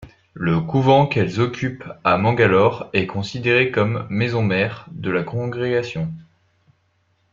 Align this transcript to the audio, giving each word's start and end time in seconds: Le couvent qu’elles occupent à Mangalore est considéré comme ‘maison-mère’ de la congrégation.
Le 0.33 0.59
couvent 0.61 1.05
qu’elles 1.05 1.39
occupent 1.41 1.83
à 2.03 2.17
Mangalore 2.17 2.89
est 2.91 3.05
considéré 3.05 3.69
comme 3.69 4.07
‘maison-mère’ 4.09 4.87
de 4.89 5.11
la 5.11 5.21
congrégation. 5.21 6.11